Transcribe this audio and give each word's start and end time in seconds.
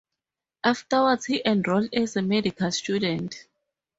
Afterwards 0.63 1.25
he 1.27 1.43
enrolled 1.45 1.93
as 1.93 2.15
a 2.15 2.23
medical 2.23 2.71
student. 2.71 3.45